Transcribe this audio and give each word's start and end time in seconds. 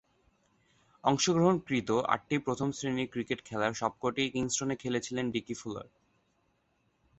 অংশগ্রহণকৃত 1.03 1.89
আটটি 2.07 2.35
প্রথম-শ্রেণীর 2.37 3.11
ক্রিকেট 3.11 3.39
খেলার 3.45 3.73
সবকটিই 3.73 4.29
কিংস্টনে 4.29 4.75
খেলেছিলেন 4.75 5.25
ডিকি 5.31 5.53
ফুলার। 5.53 5.87